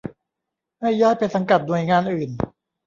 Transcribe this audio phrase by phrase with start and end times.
[0.81, 2.29] ให้ย้ายไปสังกัดหน่วยงานอื่น